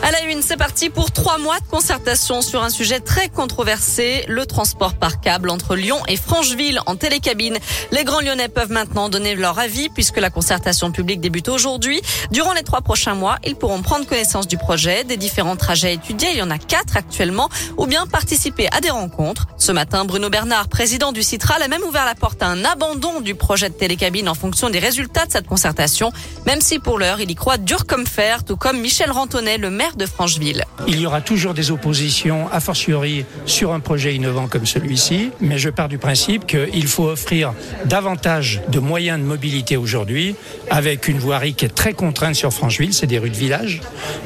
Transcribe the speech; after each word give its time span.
À 0.00 0.12
la 0.12 0.22
une, 0.30 0.42
c'est 0.42 0.56
parti 0.56 0.90
pour 0.90 1.10
trois 1.10 1.38
mois 1.38 1.58
de 1.58 1.66
concertation 1.66 2.40
sur 2.40 2.62
un 2.62 2.70
sujet 2.70 3.00
très 3.00 3.28
controversé, 3.28 4.24
le 4.28 4.46
transport 4.46 4.94
par 4.94 5.20
câble 5.20 5.50
entre 5.50 5.74
Lyon 5.74 5.98
et 6.06 6.16
Francheville 6.16 6.80
en 6.86 6.94
télécabine. 6.94 7.58
Les 7.90 8.04
grands 8.04 8.20
lyonnais 8.20 8.48
peuvent 8.48 8.70
maintenant 8.70 9.08
donner 9.08 9.34
leur 9.34 9.58
avis 9.58 9.88
puisque 9.88 10.18
la 10.18 10.30
concertation 10.30 10.92
publique 10.92 11.20
débute 11.20 11.48
aujourd'hui. 11.48 12.00
Durant 12.30 12.52
les 12.52 12.62
trois 12.62 12.80
prochains 12.80 13.14
mois, 13.14 13.38
ils 13.44 13.56
pourront 13.56 13.82
prendre 13.82 14.06
connaissance 14.06 14.46
du 14.46 14.56
projet, 14.56 15.02
des 15.02 15.16
différents 15.16 15.56
trajets 15.56 15.94
étudiés, 15.94 16.28
il 16.32 16.38
y 16.38 16.42
en 16.42 16.50
a 16.50 16.58
quatre 16.58 16.96
actuellement, 16.96 17.48
ou 17.76 17.86
bien 17.86 18.06
participer 18.06 18.68
à 18.72 18.80
des 18.80 18.90
rencontres. 18.90 19.48
Ce 19.56 19.72
matin, 19.72 20.04
Bruno 20.04 20.30
Bernard, 20.30 20.68
président 20.68 21.10
du 21.10 21.24
Citral, 21.24 21.60
a 21.60 21.68
même 21.68 21.82
ouvert 21.82 22.06
la 22.06 22.14
porte 22.14 22.40
à 22.42 22.46
un 22.46 22.64
abandon 22.64 23.20
du 23.20 23.34
projet 23.34 23.68
de 23.68 23.74
télécabine 23.74 24.28
en 24.28 24.34
fonction 24.34 24.70
des 24.70 24.78
résultats 24.78 25.26
de 25.26 25.32
cette 25.32 25.48
concertation, 25.48 26.12
même 26.46 26.60
si 26.60 26.78
pour 26.78 27.00
l'heure, 27.00 27.20
il 27.20 27.30
y 27.30 27.34
croit 27.34 27.58
dur 27.58 27.84
comme 27.84 28.06
fer, 28.06 28.44
tout 28.44 28.56
comme 28.56 28.80
Michel 28.80 29.10
Rantonnet, 29.10 29.58
le 29.58 29.70
maire 29.70 29.87
de 29.96 30.06
Francheville. 30.06 30.64
Il 30.86 31.00
y 31.00 31.06
aura 31.06 31.20
toujours 31.20 31.54
des 31.54 31.70
oppositions, 31.70 32.48
a 32.52 32.60
fortiori, 32.60 33.24
sur 33.46 33.72
un 33.72 33.80
projet 33.80 34.14
innovant 34.14 34.46
comme 34.46 34.66
celui-ci, 34.66 35.30
mais 35.40 35.58
je 35.58 35.70
pars 35.70 35.88
du 35.88 35.98
principe 35.98 36.46
qu'il 36.46 36.86
faut 36.86 37.08
offrir 37.08 37.52
davantage 37.84 38.60
de 38.68 38.78
moyens 38.78 39.18
de 39.18 39.24
mobilité 39.24 39.76
aujourd'hui, 39.76 40.34
avec 40.70 41.08
une 41.08 41.18
voirie 41.18 41.54
qui 41.54 41.64
est 41.64 41.74
très 41.74 41.92
contrainte 41.92 42.34
sur 42.34 42.52
Francheville, 42.52 42.94
c'est 42.94 43.06
des 43.06 43.18
rues 43.18 43.30
de 43.30 43.36
village, 43.36 43.80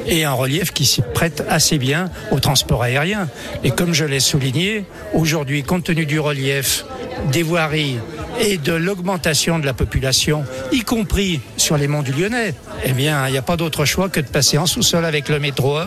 et 0.07 0.25
un 0.25 0.33
relief 0.33 0.71
qui 0.71 0.85
s'y 0.85 1.01
prête 1.13 1.43
assez 1.49 1.77
bien 1.77 2.09
au 2.31 2.39
transport 2.39 2.83
aérien. 2.83 3.27
Et 3.63 3.71
comme 3.71 3.93
je 3.93 4.05
l'ai 4.05 4.19
souligné, 4.19 4.85
aujourd'hui, 5.13 5.63
compte 5.63 5.83
tenu 5.83 6.05
du 6.05 6.19
relief, 6.19 6.85
des 7.31 7.43
voiries 7.43 7.97
et 8.39 8.57
de 8.57 8.73
l'augmentation 8.73 9.59
de 9.59 9.65
la 9.65 9.73
population, 9.73 10.43
y 10.71 10.81
compris 10.81 11.41
sur 11.57 11.77
les 11.77 11.87
monts 11.87 12.01
du 12.01 12.11
Lyonnais, 12.11 12.55
eh 12.83 12.93
bien, 12.93 13.27
il 13.27 13.31
n'y 13.31 13.37
a 13.37 13.41
pas 13.41 13.57
d'autre 13.57 13.85
choix 13.85 14.09
que 14.09 14.19
de 14.19 14.27
passer 14.27 14.57
en 14.57 14.65
sous-sol 14.65 15.05
avec 15.05 15.29
le 15.29 15.39
métro 15.39 15.77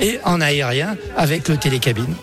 et 0.00 0.18
en 0.24 0.40
aérien 0.40 0.96
avec 1.16 1.48
le 1.48 1.56
télécabine. 1.56 2.14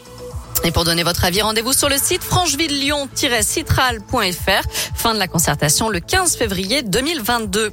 Et 0.63 0.71
pour 0.71 0.83
donner 0.83 1.03
votre 1.03 1.23
avis, 1.23 1.41
rendez-vous 1.41 1.71
sur 1.73 1.89
le 1.89 1.97
site 1.97 2.23
francheville-lyon-citral.fr. 2.23 4.63
Fin 4.95 5.13
de 5.13 5.19
la 5.19 5.27
concertation 5.27 5.89
le 5.89 6.02
15 6.02 6.36
février 6.36 6.81
2022. 6.83 7.71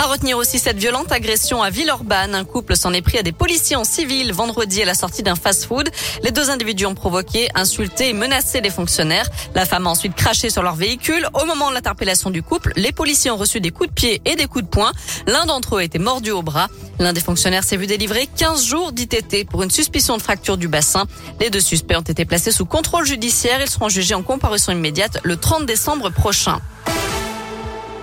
À 0.00 0.04
retenir 0.04 0.38
aussi 0.38 0.58
cette 0.58 0.78
violente 0.78 1.12
agression 1.12 1.62
à 1.62 1.68
Villeurbanne. 1.68 2.34
Un 2.34 2.46
couple 2.46 2.74
s'en 2.74 2.94
est 2.94 3.02
pris 3.02 3.18
à 3.18 3.22
des 3.22 3.32
policiers 3.32 3.76
en 3.76 3.84
civil 3.84 4.32
vendredi 4.32 4.80
à 4.80 4.86
la 4.86 4.94
sortie 4.94 5.22
d'un 5.22 5.34
fast-food. 5.34 5.90
Les 6.22 6.30
deux 6.30 6.48
individus 6.48 6.86
ont 6.86 6.94
provoqué, 6.94 7.50
insulté 7.54 8.08
et 8.08 8.12
menacé 8.14 8.62
les 8.62 8.70
fonctionnaires. 8.70 9.28
La 9.54 9.66
femme 9.66 9.86
a 9.86 9.90
ensuite 9.90 10.14
craché 10.14 10.48
sur 10.48 10.62
leur 10.62 10.74
véhicule. 10.74 11.28
Au 11.34 11.44
moment 11.44 11.68
de 11.68 11.74
l'interpellation 11.74 12.30
du 12.30 12.42
couple, 12.42 12.72
les 12.76 12.92
policiers 12.92 13.30
ont 13.30 13.36
reçu 13.36 13.60
des 13.60 13.72
coups 13.72 13.90
de 13.90 13.94
pied 13.94 14.22
et 14.24 14.36
des 14.36 14.46
coups 14.46 14.64
de 14.64 14.70
poing. 14.70 14.90
L'un 15.26 15.44
d'entre 15.44 15.76
eux 15.76 15.80
a 15.80 15.84
été 15.84 15.98
mordu 15.98 16.30
au 16.30 16.40
bras. 16.40 16.68
L'un 16.98 17.12
des 17.12 17.20
fonctionnaires 17.20 17.64
s'est 17.64 17.76
vu 17.76 17.86
délivrer 17.86 18.26
15 18.38 18.64
jours 18.64 18.92
d'ITT 18.92 19.50
pour 19.50 19.62
une 19.64 19.70
suspicion 19.70 20.16
de 20.16 20.22
fracture 20.22 20.56
du 20.56 20.68
bassin. 20.68 21.04
Les 21.40 21.50
deux 21.50 21.60
suspects 21.60 21.98
ont 21.98 22.00
été 22.00 22.24
placés 22.24 22.52
sous 22.52 22.64
contrôle 22.64 23.04
judiciaire. 23.04 23.60
Ils 23.60 23.68
seront 23.68 23.90
jugés 23.90 24.14
en 24.14 24.22
comparution 24.22 24.72
immédiate 24.72 25.18
le 25.24 25.36
30 25.36 25.66
décembre 25.66 26.08
prochain. 26.08 26.58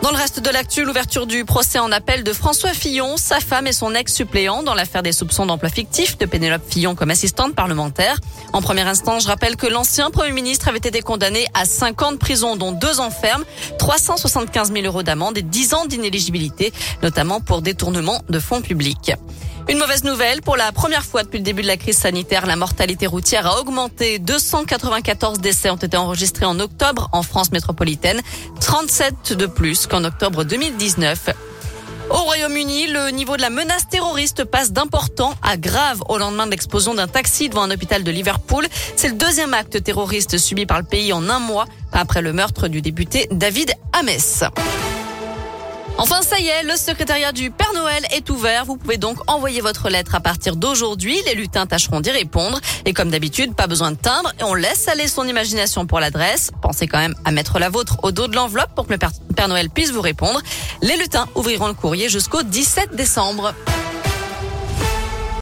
Dans 0.02 0.12
le 0.12 0.18
reste 0.18 0.40
de 0.40 0.50
l'actu, 0.50 0.86
l'ouverture 0.86 1.26
du 1.26 1.44
procès 1.44 1.80
en 1.80 1.92
appel 1.92 2.24
de 2.24 2.32
François 2.32 2.74
Fillon, 2.74 3.18
sa 3.18 3.40
femme 3.40 3.68
et 3.68 3.74
son 3.74 3.94
ex-suppléant 3.94 4.64
dans 4.64 4.74
l'affaire 4.74 5.04
des 5.04 5.12
soupçons 5.12 5.46
d'emploi 5.46 5.70
fictif 5.70 6.18
de 6.18 6.26
Pénélope 6.26 6.62
Fillon 6.70 6.96
comme 6.96 7.10
assistante 7.10 7.56
parlementaire. 7.56 8.18
En 8.54 8.62
première 8.62 8.88
instance, 8.88 9.24
je 9.24 9.28
rappelle 9.28 9.56
que 9.56 9.68
l'ancien 9.68 10.12
Premier 10.12 10.32
ministre 10.32 10.68
avait 10.68 10.78
été 10.78 11.02
condamné 11.02 11.48
à 11.54 11.66
5 11.66 12.02
ans 12.04 12.12
de 12.12 12.18
prison, 12.18 12.56
dont 12.56 12.72
2 12.72 13.00
ans 13.00 13.10
ferme, 13.10 13.44
375 13.80 14.72
000 14.72 14.86
euros 14.86 15.04
d'amende 15.04 15.38
et 15.38 15.42
10 15.42 15.74
ans 15.74 15.86
d'inéligibilité, 15.86 16.72
notamment 17.02 17.42
pour 17.42 17.62
détournement 17.62 18.22
de 18.30 18.40
fonds 18.40 18.62
publics. 18.62 19.12
Une 19.70 19.80
mauvaise 19.80 20.06
nouvelle, 20.06 20.42
pour 20.42 20.56
la 20.56 20.72
première 20.72 21.04
fois 21.04 21.24
depuis 21.24 21.40
le 21.40 21.44
début 21.44 21.62
de 21.62 21.68
la 21.68 21.76
crise 21.76 21.98
sanitaire, 21.98 22.46
la 22.46 22.56
mortalité 22.56 23.06
routière 23.06 23.46
a 23.48 23.60
augmenté. 23.60 24.18
294 24.18 25.40
décès 25.40 25.70
ont 25.70 25.76
été 25.76 25.98
enregistrés 25.98 26.46
en 26.46 26.58
octobre 26.62 27.10
en 27.12 27.22
France 27.22 27.52
métropolitaine, 27.52 28.22
37 28.62 29.34
de 29.34 29.46
plus 29.46 29.86
qu'en 29.86 30.06
octobre 30.06 30.46
2019. 30.46 31.32
Au 32.10 32.16
Royaume-Uni, 32.16 32.88
le 32.88 33.10
niveau 33.10 33.36
de 33.36 33.42
la 33.42 33.50
menace 33.50 33.90
terroriste 33.90 34.46
passe 34.46 34.72
d'important 34.72 35.34
à 35.44 35.58
grave 35.58 36.02
au 36.08 36.18
lendemain 36.18 36.46
de 36.46 36.52
l'explosion 36.52 36.94
d'un 36.94 37.10
taxi 37.10 37.50
devant 37.50 37.64
un 37.64 37.72
hôpital 37.72 38.06
de 38.06 38.12
Liverpool. 38.12 38.66
C'est 38.96 39.10
le 39.10 39.16
deuxième 39.16 39.54
acte 39.54 39.84
terroriste 39.84 40.38
subi 40.38 40.66
par 40.66 40.78
le 40.78 40.86
pays 40.86 41.12
en 41.12 41.30
un 41.30 41.40
mois 41.40 41.66
après 41.92 42.22
le 42.22 42.32
meurtre 42.32 42.70
du 42.70 42.82
député 42.82 43.28
David 43.32 43.74
Ames. 43.92 44.50
Enfin, 46.00 46.22
ça 46.22 46.40
y 46.40 46.48
est, 46.48 46.62
le 46.62 46.76
secrétariat 46.76 47.32
du 47.32 47.50
Père 47.50 47.74
Noël 47.74 48.06
est 48.12 48.30
ouvert. 48.30 48.66
Vous 48.66 48.78
pouvez 48.78 48.98
donc 48.98 49.18
envoyer 49.26 49.62
votre 49.62 49.90
lettre 49.90 50.14
à 50.14 50.20
partir 50.20 50.56
d'aujourd'hui. 50.56 51.18
Les 51.26 51.34
lutins 51.34 51.66
tâcheront 51.66 52.02
d'y 52.02 52.12
répondre. 52.12 52.60
Et 52.86 52.94
comme 52.94 53.10
d'habitude, 53.10 53.56
pas 53.56 53.66
besoin 53.66 53.92
de 53.92 53.98
timbre 53.98 54.32
et 54.40 54.44
on 54.44 54.54
laisse 54.54 54.88
aller 54.88 55.08
son 55.08 55.28
imagination 55.28 55.88
pour 55.88 56.00
l'adresse. 56.00 56.52
Pensez 56.62 56.88
quand 56.88 57.00
même 57.00 57.16
à 57.26 57.32
mettre 57.32 57.58
la 57.58 57.70
vôtre 57.70 57.98
au 58.04 58.12
dos 58.12 58.28
de 58.28 58.36
l'enveloppe 58.36 58.76
pour 58.76 58.86
que 58.86 58.94
le 58.94 59.00
Père 59.00 59.48
Noël 59.48 59.72
puisse 59.72 59.92
vous 59.92 60.02
répondre. 60.02 60.40
Les 60.84 60.98
lutins 60.98 61.28
ouvriront 61.34 61.68
le 61.68 61.74
courrier 61.74 62.10
jusqu'au 62.10 62.44
17 62.44 62.96
décembre. 62.96 63.54